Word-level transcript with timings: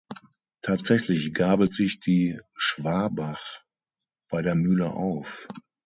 Tatsächlich 0.63 1.31
gabelt 1.31 1.75
sich 1.75 1.99
die 1.99 2.39
Schwabach 2.55 3.59
bei 4.31 4.41
der 4.41 4.55
Mühle 4.55 4.89
auf. 4.93 5.47